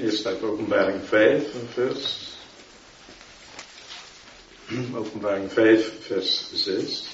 [0.00, 2.18] Eerst uit Openbaring 5, een vers.
[4.94, 7.04] Openbaring 5, vers 6.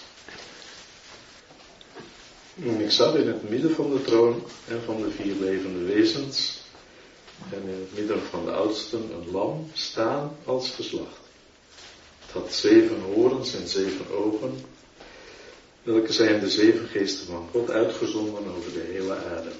[2.54, 6.60] Ik zat in het midden van de troon en van de vier levende wezens
[7.50, 11.20] en in het midden van de oudsten een lam staan als geslacht.
[12.20, 14.64] Het had zeven horens en zeven ogen,
[15.82, 19.50] welke zijn de zeven geesten van God uitgezonden over de hele aarde.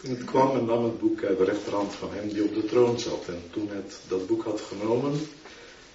[0.00, 2.98] Het kwam en nam het boek uit de rechterhand van hem die op de troon
[2.98, 3.24] zat.
[3.28, 5.20] En toen het dat boek had genomen,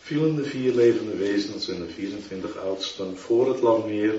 [0.02, 4.16] vielen de vier levende wezens en de 24 oudsten voor het lam neer.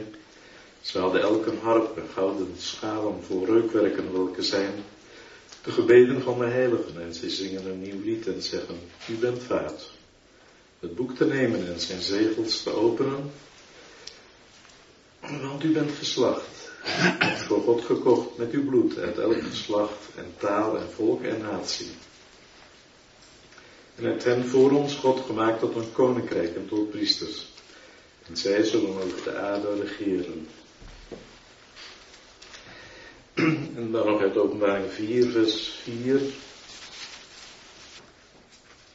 [0.80, 4.73] Ze hadden elk een harp en gouden schalen voor reukwerken, welke zijn
[5.62, 7.02] de gebeden van de heiligen.
[7.02, 9.91] En ze zingen een nieuw lied en zeggen, u bent vaart.
[10.80, 13.30] Het boek te nemen en zijn zegels te openen.
[15.20, 16.70] Want u bent geslacht,
[17.46, 21.90] voor God gekocht met uw bloed uit elk geslacht en taal en volk en natie.
[23.97, 27.48] En het hen voor ons God gemaakt tot een koninkrijk en tot priesters.
[28.28, 30.48] En zij zullen over de aarde regeren.
[33.77, 36.20] En dan nog uit openbaring 4, vers 4.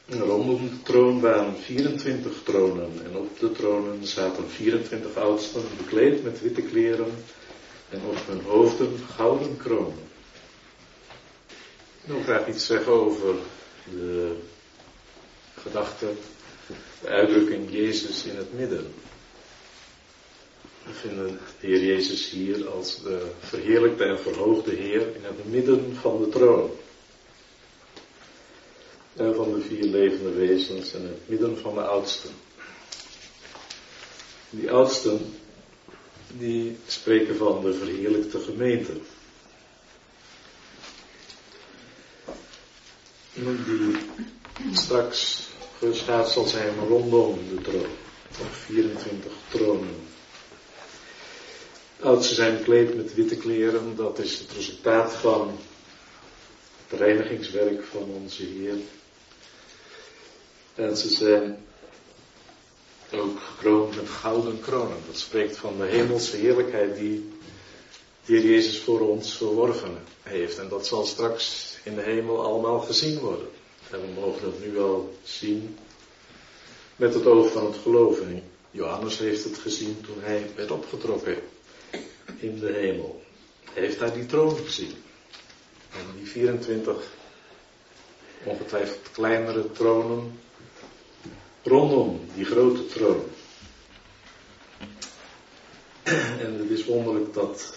[0.06, 6.22] En rondom de troon waren 24 tronen en op de tronen zaten 24 oudsten bekleed
[6.22, 7.14] met witte kleren
[7.90, 10.08] en op hun hoofden gouden kronen.
[12.02, 13.34] Ik wil graag iets zeggen over
[13.90, 14.36] de
[15.54, 16.12] gedachte,
[17.00, 18.94] de uitdrukking Jezus in het midden.
[20.84, 25.96] We vinden de Heer Jezus hier als de verheerlijkte en verhoogde Heer in het midden
[26.00, 26.70] van de troon.
[29.16, 32.30] En van de vier levende wezens in het midden van de oudsten.
[34.50, 35.34] Die oudsten,
[36.38, 38.92] die spreken van de verheerlijkte gemeente.
[43.34, 43.96] Die
[44.72, 47.90] straks geschaad zal zijn rondom de troon.
[48.40, 49.96] Op 24 tronen.
[52.00, 55.58] Oudsten zijn bekleed met witte kleren, dat is het resultaat van
[56.86, 58.76] het reinigingswerk van onze Heer.
[60.74, 61.64] En ze zijn
[63.12, 64.98] ook gekroond met gouden kronen.
[65.06, 67.32] Dat spreekt van de hemelse heerlijkheid die
[68.24, 70.58] Heer Jezus voor ons verworven heeft.
[70.58, 73.48] En dat zal straks in de hemel allemaal gezien worden.
[73.90, 75.76] En we mogen dat nu wel zien
[76.96, 78.42] met het oog van het geloven.
[78.70, 81.36] Johannes heeft het gezien toen hij werd opgetrokken
[82.38, 83.22] in de hemel.
[83.72, 84.94] Hij heeft daar die troon gezien.
[85.90, 86.96] En die 24
[88.44, 90.40] ongetwijfeld kleinere tronen
[91.66, 93.24] rondom die grote troon.
[96.38, 97.74] En het is wonderlijk dat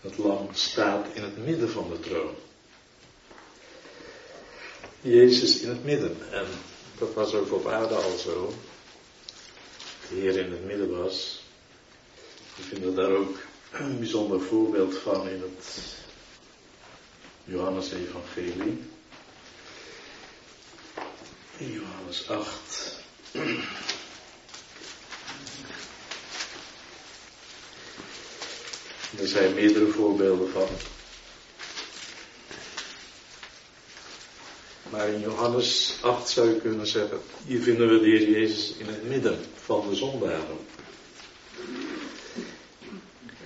[0.00, 2.34] het lam staat in het midden van de troon.
[5.00, 6.16] Jezus in het midden.
[6.32, 6.46] En
[6.98, 8.52] dat was ook op aarde al zo.
[10.08, 11.42] De Heer in het midden was.
[12.56, 13.36] We vinden daar ook
[13.72, 15.96] een bijzonder voorbeeld van in het
[17.44, 18.78] Johannes-evangelie.
[21.58, 22.96] Johannes 8.
[29.18, 30.68] Er zijn meerdere voorbeelden van.
[34.90, 38.86] Maar in Johannes 8 zou je kunnen zeggen, hier vinden we de Heer Jezus in
[38.86, 40.58] het midden van de zondaren.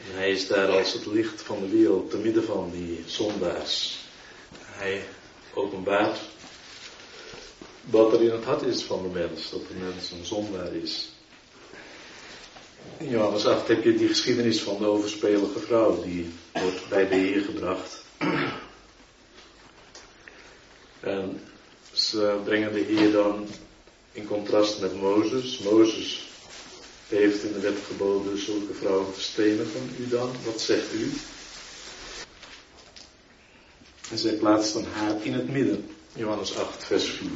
[0.08, 3.98] En hij is daar als het licht van de wereld, te midden van die zondaars.
[4.60, 5.04] Hij
[5.54, 6.18] openbaart
[7.84, 11.12] wat er in het hart is van de mens, dat de mens een zondaar is.
[12.96, 17.14] In Johannes 8 heb je die geschiedenis van de overspelige vrouw, die wordt bij de
[17.14, 18.04] Heer gebracht.
[21.00, 21.40] En
[21.92, 23.46] ze brengen de Heer dan
[24.12, 25.58] in contrast met Mozes.
[25.58, 26.30] Mozes
[27.08, 29.94] heeft in de wet geboden zulke vrouwen te stenigen.
[29.98, 31.12] U dan, wat zegt u?
[34.10, 35.88] En zij plaatsten haar in het midden.
[36.14, 37.28] Johannes 8, vers 4.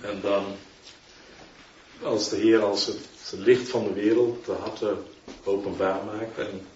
[0.00, 0.44] En dan,
[2.02, 2.98] als de Heer als het,
[3.36, 5.04] licht van de wereld de harten
[5.44, 6.66] openbaar maakt en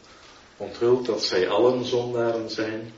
[0.56, 2.92] onthult dat zij allen zondaren zijn.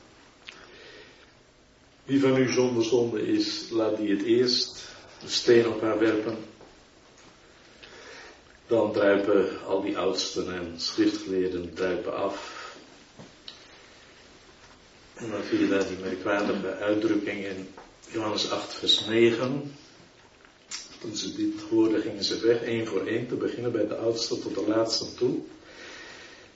[2.03, 4.89] Wie van u zonder zonde is, laat die het eerst
[5.21, 6.37] de steen op haar werpen.
[8.67, 12.59] Dan druipen al die oudsten en schriftgeleerden druipen af.
[15.13, 17.73] En dan zie je daar die merkwaardige uitdrukking in
[18.11, 19.75] Johannes 8, vers 9.
[21.01, 24.39] Toen ze dit hoorden, gingen ze weg, één voor één, te beginnen bij de oudste
[24.39, 25.39] tot de laatste toe.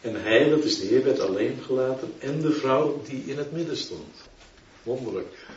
[0.02, 3.52] En hij, dat is de Heer, werd alleen gelaten en de vrouw die in het
[3.52, 4.16] midden stond.
[4.84, 5.48] Wonderlijk.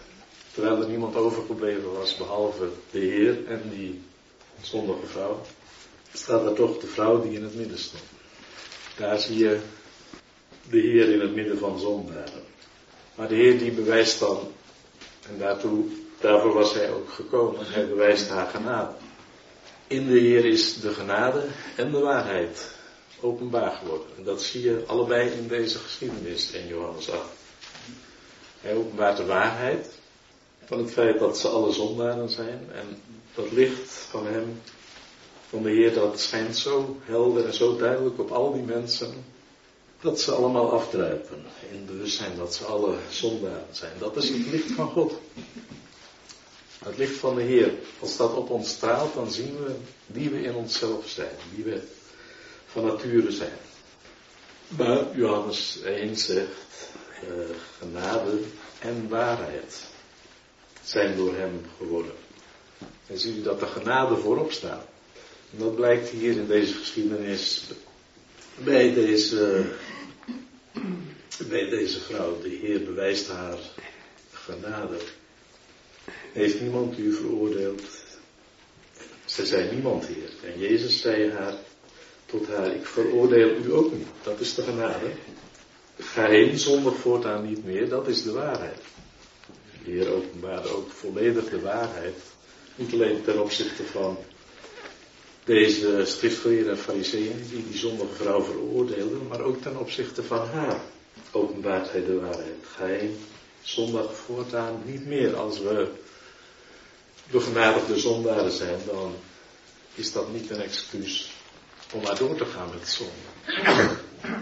[0.52, 4.00] Terwijl er niemand overgebleven was behalve de Heer en die
[4.60, 5.40] zondige vrouw,
[6.12, 8.02] staat er toch de vrouw die in het midden stond.
[8.96, 9.60] Daar zie je
[10.70, 12.42] de Heer in het midden van zondaren.
[13.14, 14.38] Maar de Heer die bewijst dan,
[15.28, 15.84] en daartoe,
[16.20, 18.92] daarvoor was hij ook gekomen, hij bewijst haar genade.
[19.86, 21.44] In de Heer is de genade
[21.76, 22.70] en de waarheid
[23.20, 24.06] openbaar geworden.
[24.16, 27.20] En dat zie je allebei in deze geschiedenis in Johannes 8.
[28.60, 29.86] Hij openbaart de waarheid
[30.64, 33.02] van het feit dat ze alle zondaren zijn en
[33.34, 34.60] dat licht van hem,
[35.48, 39.24] van de Heer, dat schijnt zo helder en zo duidelijk op al die mensen
[40.00, 43.92] dat ze allemaal afdruipen in bewustzijn dat ze alle zondaren zijn.
[43.98, 45.14] Dat is het licht van God.
[46.88, 49.74] Het licht van de Heer, als dat op ons straalt, dan zien we
[50.06, 51.80] wie we in onszelf zijn, wie we
[52.66, 53.58] van nature zijn.
[54.68, 56.90] Maar Johannes 1 zegt,
[57.24, 57.44] uh,
[57.78, 58.40] genade
[58.78, 59.82] en waarheid
[60.82, 62.12] zijn door hem geworden.
[63.06, 64.86] En zie je dat de genade voorop staat.
[65.52, 67.62] En dat blijkt hier in deze geschiedenis
[68.54, 69.64] bij deze,
[71.48, 72.40] bij deze vrouw.
[72.42, 73.58] De Heer bewijst haar
[74.32, 74.98] genade.
[76.32, 77.82] Heeft niemand u veroordeeld?
[79.24, 80.52] Ze zei niemand hier.
[80.52, 81.54] En Jezus zei haar,
[82.26, 84.06] tot haar, ik veroordeel u ook niet.
[84.22, 85.10] Dat is de genade.
[85.98, 88.80] Ga heen zonder voortaan niet meer, dat is de waarheid.
[89.84, 92.16] De Heer openbaarde ook volledig de waarheid.
[92.76, 94.18] Niet alleen ten opzichte van
[95.44, 100.80] deze schriftgeleerden en fariseeën die die zondige vrouw veroordeelden, maar ook ten opzichte van haar
[101.30, 102.56] openbaart hij de waarheid.
[102.62, 103.16] Ga heen
[103.68, 105.36] zondag voortaan niet meer.
[105.36, 105.88] Als we
[107.30, 109.14] begenadigde zondaren zijn, dan
[109.94, 111.30] is dat niet een excuus
[111.94, 113.96] om maar door te gaan met zonde.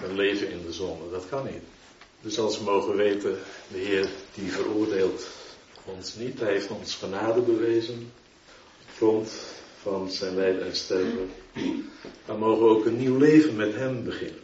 [0.04, 1.62] Een leven in de zonde, dat kan niet.
[2.20, 3.38] Dus als we mogen weten,
[3.68, 5.26] de Heer die veroordeelt
[5.84, 8.12] ons niet, Hij heeft ons genade bewezen,
[8.80, 9.32] op grond
[9.82, 11.30] van zijn lijden en sterven,
[12.26, 14.42] dan mogen we ook een nieuw leven met Hem beginnen.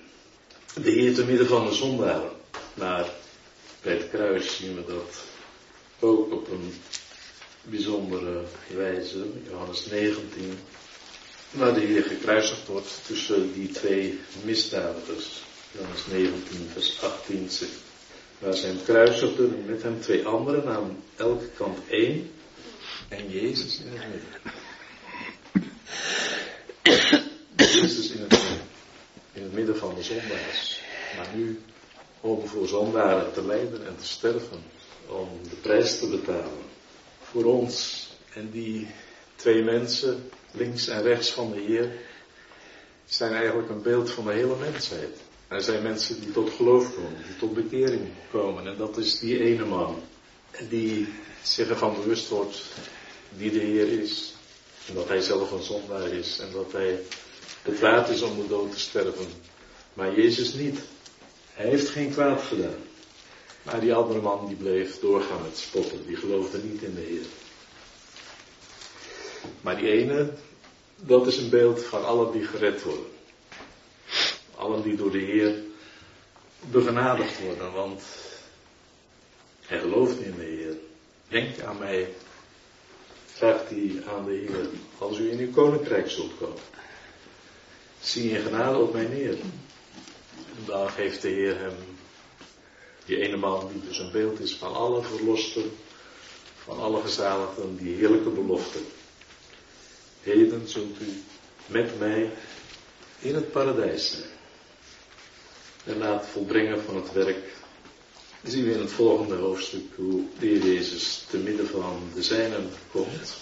[0.82, 2.30] De Heer te midden van de zondaren.
[2.74, 3.11] Maar
[3.82, 5.24] bij het kruis zien we dat
[6.00, 6.74] ook op een
[7.62, 8.42] bijzondere
[8.74, 9.24] wijze.
[9.48, 10.58] Johannes 19,
[11.50, 15.42] waar de Heer gekruisigd wordt tussen die twee misdadigers.
[15.72, 17.80] Johannes 19, vers 18 zegt,
[18.38, 22.30] waar zijn kruisigden met hem twee anderen aan elke kant één
[23.08, 24.60] en Jezus in het midden.
[27.56, 28.60] Jezus in het midden,
[29.32, 30.80] in het midden van de zondaars.
[31.16, 31.60] Maar nu
[32.22, 34.62] om voor zondaren te lijden en te sterven,
[35.06, 36.70] om de prijs te betalen
[37.22, 38.06] voor ons.
[38.34, 38.86] En die
[39.36, 41.92] twee mensen, links en rechts van de Heer,
[43.06, 45.16] zijn eigenlijk een beeld van de hele mensheid.
[45.48, 48.66] Er zijn mensen die tot geloof komen, die tot bekering komen.
[48.66, 50.02] En dat is die ene man.
[50.68, 51.08] Die
[51.42, 52.62] zich ervan bewust wordt
[53.28, 54.34] wie de Heer is.
[54.88, 56.38] En dat hij zelf een zondaar is.
[56.38, 56.98] En dat hij
[57.62, 59.26] het waard is om de dood te sterven.
[59.94, 60.80] Maar Jezus niet.
[61.52, 62.90] Hij heeft geen kwaad gedaan.
[63.62, 66.06] Maar die andere man die bleef doorgaan met spotten.
[66.06, 67.26] Die geloofde niet in de Heer.
[69.60, 70.32] Maar die ene,
[70.96, 73.06] dat is een beeld van allen die gered worden.
[74.54, 75.54] Allen die door de Heer
[76.60, 77.72] begenadigd worden.
[77.72, 78.02] Want
[79.66, 80.76] hij gelooft in de Heer.
[81.28, 82.08] Denk aan mij.
[83.26, 84.68] Vraagt hij aan de Heer.
[84.98, 86.62] Als u in uw koninkrijk zult komen.
[88.00, 89.36] Zie je genade op mij neer.
[90.36, 91.74] En dan geeft de Heer hem
[93.04, 95.70] die ene man die dus een beeld is van alle verlosten,
[96.64, 98.78] van alle gezaligden, die heerlijke belofte.
[100.22, 101.22] Heden zult u
[101.66, 102.30] met mij
[103.18, 104.30] in het paradijs zijn.
[105.84, 107.54] En na het volbrengen van het werk
[108.42, 112.70] zien we in het volgende hoofdstuk hoe de Heer Jezus te midden van de zijnen
[112.90, 113.36] komt.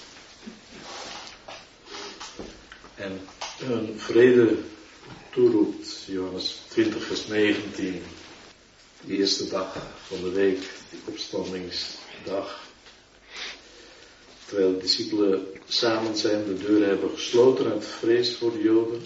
[2.94, 3.20] En
[3.60, 4.58] een vrede
[5.30, 8.02] toeroept, Johannes 20 vers 19
[9.06, 10.58] de eerste dag van de week,
[10.90, 12.68] die opstandingsdag.
[14.44, 19.02] Terwijl de discipelen samen zijn, de deuren hebben gesloten uit vrees voor de Joden.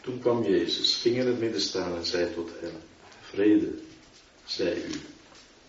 [0.00, 2.82] Toen kwam Jezus, ging in het midden staan en zei tot hen,
[3.20, 3.72] vrede,
[4.44, 4.90] zei u.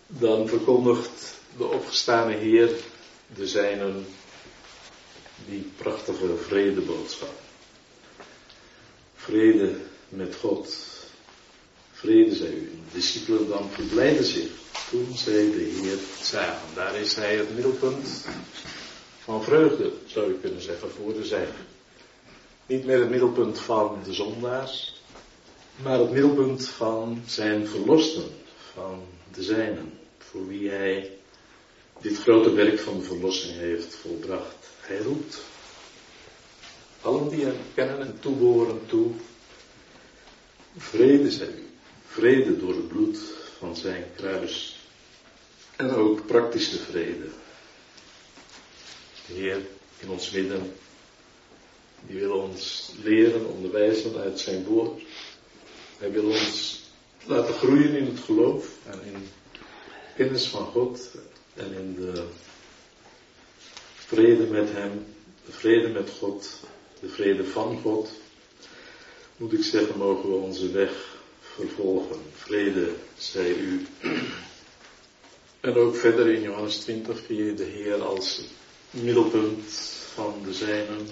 [0.06, 2.70] Dan verkondigt de opgestane Heer
[3.34, 4.06] de zijnen
[5.48, 7.41] die prachtige vredeboodschap.
[9.22, 9.76] Vrede
[10.08, 10.76] met God,
[11.92, 12.64] Vrede, zei u.
[12.64, 14.50] De discipelen dan verblijden zich
[14.90, 16.74] toen zij de Heer zagen.
[16.74, 18.26] Daar is hij het middelpunt
[19.18, 21.66] van vreugde, zou je kunnen zeggen, voor de zijnen.
[22.66, 25.02] Niet meer het middelpunt van de zondaars,
[25.82, 28.30] maar het middelpunt van zijn verlosten,
[28.72, 29.02] van
[29.34, 31.10] de zijnen, voor wie hij
[32.00, 34.68] dit grote werk van de verlossing heeft volbracht.
[34.80, 35.42] Hij roept
[37.02, 39.10] allen die hem kennen en toebehoren toe,
[40.76, 41.68] vrede zij u,
[42.06, 43.18] vrede door het bloed
[43.58, 44.80] van zijn kruis.
[45.76, 47.28] En ook praktische vrede.
[49.26, 49.60] De Heer
[49.98, 50.72] in ons midden,
[52.06, 55.02] die wil ons leren, onderwijzen uit zijn woord.
[55.98, 56.80] Hij wil ons
[57.24, 59.28] laten groeien in het geloof en in
[60.16, 61.08] kennis van God
[61.54, 62.24] en in de
[63.96, 65.06] vrede met Hem,
[65.46, 66.60] de vrede met God,
[67.02, 68.10] de vrede van God,
[69.36, 72.20] moet ik zeggen, mogen we onze weg vervolgen.
[72.34, 73.86] Vrede zij u.
[75.60, 78.40] En ook verder in Johannes 20 zie je de Heer als
[78.90, 79.70] middelpunt
[80.14, 81.06] van de zijnen.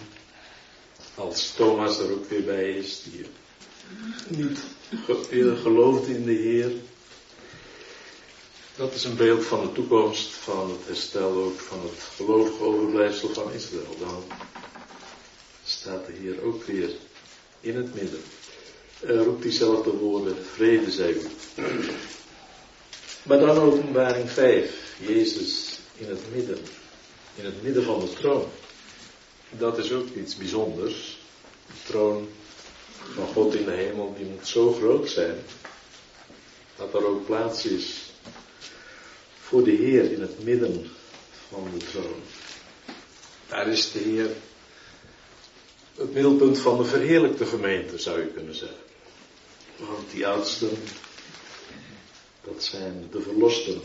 [1.15, 3.27] Als Thomas er ook weer bij is, die
[4.29, 4.59] niet
[5.63, 6.73] gelooft in de Heer.
[8.77, 13.29] Dat is een beeld van de toekomst, van het herstel ook van het gelovige overblijfsel
[13.29, 13.97] van Israël.
[13.99, 14.25] Dan
[15.81, 16.91] staat de Heer ook weer
[17.61, 18.21] in het midden.
[19.01, 21.23] Roept diezelfde woorden, vrede zij u.
[23.23, 26.59] Maar dan openbaring 5, Jezus in het midden,
[27.35, 28.49] in het midden van de troon.
[29.51, 31.19] Dat is ook iets bijzonders.
[31.67, 32.29] De troon
[33.15, 35.37] van God in de hemel, die moet zo groot zijn,
[36.77, 38.13] dat er ook plaats is
[39.41, 40.91] voor de Heer in het midden
[41.49, 42.23] van de troon.
[43.49, 44.31] Daar is de Heer
[46.01, 48.79] het middelpunt van de verheerlijkte gemeente, zou je kunnen zeggen.
[49.77, 50.71] Want die oudsten,
[52.45, 53.81] dat zijn de verlosten,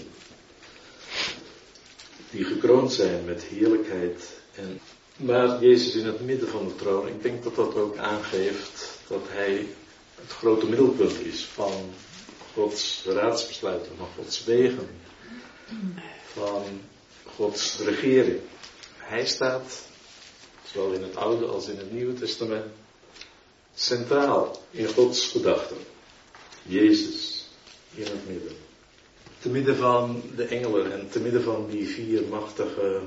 [2.32, 4.30] die gekroond zijn met heerlijkheid.
[4.56, 4.80] En,
[5.16, 9.22] maar Jezus in het midden van de troon, ik denk dat dat ook aangeeft dat
[9.28, 9.68] Hij
[10.16, 11.94] het grote middelpunt is van
[12.54, 14.90] Gods raadsbesluiten, van Gods wegen,
[16.34, 16.64] van
[17.24, 18.40] Gods regering.
[18.98, 19.84] Hij staat
[20.76, 22.66] zowel in het Oude als in het Nieuwe Testament,
[23.76, 25.78] centraal in Gods gedachten.
[26.64, 27.46] Jezus
[27.94, 28.56] in het midden.
[29.40, 33.02] Te midden van de engelen en te midden van die vier machtige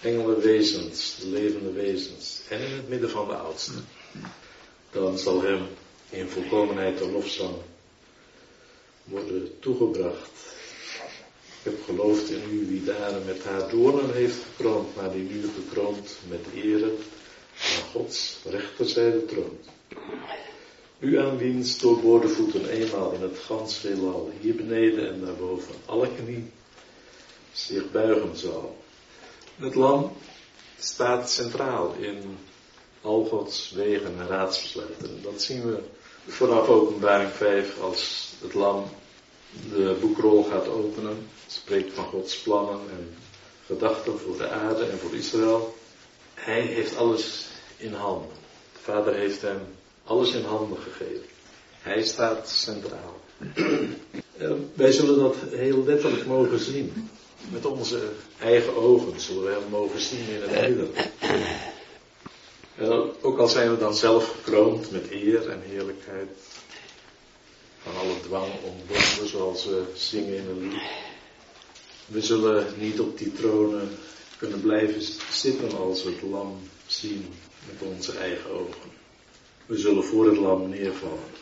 [0.00, 3.86] engelenwezens, de levende wezens, en in het midden van de oudsten.
[4.90, 5.66] Dan zal hem
[6.10, 7.54] in volkomenheid de lofzang
[9.04, 10.30] worden toegebracht.
[11.64, 16.16] Heb geloofd in u wie daar met haar doornen heeft gekroond, maar die nu gekroond
[16.28, 16.92] met ere
[17.54, 19.68] aan Gods rechterzijde troont.
[20.98, 26.08] U aan wiens doorboorde voeten eenmaal in het gans heelal, hier beneden en daarboven, alle
[26.14, 26.50] knie
[27.52, 28.76] zich buigen zal.
[29.56, 30.12] Het lam
[30.78, 32.38] staat centraal in
[33.00, 35.22] al Gods wegen en raadsbesluiten.
[35.22, 35.78] Dat zien we
[36.26, 38.84] vanaf openbaring 5 als het lam
[39.70, 41.28] de boekrol gaat openen.
[41.46, 43.14] Spreekt van Gods plannen en
[43.66, 45.74] gedachten voor de aarde en voor Israël.
[46.34, 47.46] Hij heeft alles
[47.76, 48.28] in handen.
[48.72, 49.60] De Vader heeft hem
[50.04, 51.26] alles in handen gegeven.
[51.78, 53.20] Hij staat centraal.
[54.74, 57.08] wij zullen dat heel letterlijk mogen zien.
[57.52, 58.00] Met onze
[58.40, 60.90] eigen ogen zullen we hem mogen zien in het midden.
[62.76, 66.28] En ook al zijn we dan zelf gekroond met eer en heerlijkheid,
[67.84, 70.82] van alle dwang ontbonden, zoals we zingen in een lied.
[72.06, 73.88] We zullen niet op die tronen
[74.38, 77.34] kunnen blijven zitten als we het lam zien
[77.66, 78.90] met onze eigen ogen.
[79.66, 81.32] We zullen voor het lam neervallen.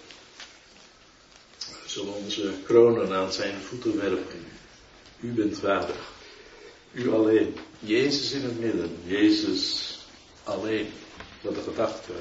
[1.59, 4.45] We zullen onze kronen aan zijn voeten werpen.
[5.21, 6.11] U bent waardig.
[6.93, 7.57] U alleen.
[7.79, 8.97] Jezus in het midden.
[9.05, 9.99] Jezus
[10.45, 10.87] alleen.
[11.41, 12.13] Dat de gedachte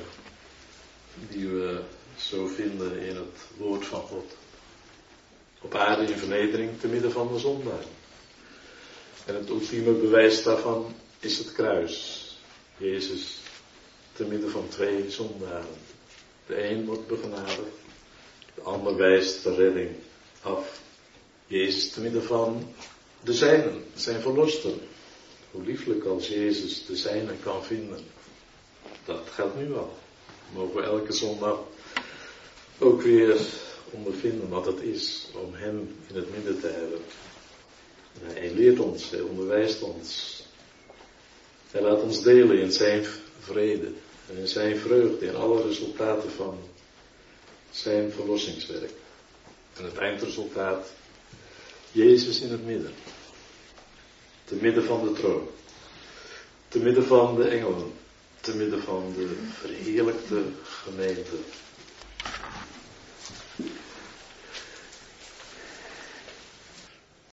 [1.29, 1.81] die we
[2.29, 4.35] zo vinden in het woord van God.
[5.61, 7.83] Op aarde in vernedering te midden van de zondaar.
[9.25, 12.25] En het ultieme bewijs daarvan is het kruis.
[12.77, 13.37] Jezus
[14.13, 15.75] te midden van twee zondaren.
[16.47, 17.77] De een wordt begenadigd,
[18.55, 19.89] de ander wijst de redding
[20.41, 20.81] af.
[21.47, 22.73] Jezus te midden van
[23.23, 24.79] de zijnen, zijn verlosten.
[25.51, 27.99] Hoe lieflijk als Jezus de zijnen kan vinden.
[29.05, 29.97] Dat geldt nu al.
[30.53, 31.59] Mogen we elke zondag
[32.81, 33.37] ook weer
[33.91, 36.99] ondervinden wat het is om Hem in het midden te hebben.
[38.21, 40.39] Hij leert ons, hij onderwijst ons.
[41.71, 43.05] Hij laat ons delen in zijn
[43.39, 43.91] vrede
[44.29, 46.57] en in zijn vreugde, in alle resultaten van
[47.71, 48.91] zijn verlossingswerk.
[49.77, 50.87] En het eindresultaat,
[51.91, 52.93] Jezus in het midden.
[54.45, 55.47] Te midden van de troon.
[56.67, 57.93] Te midden van de engelen.
[58.41, 61.35] Te midden van de verheerlijkte gemeente